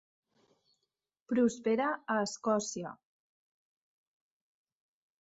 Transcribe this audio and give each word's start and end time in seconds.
Prospera 1.33 1.91
a 2.15 2.17
Escòcia. 2.23 2.97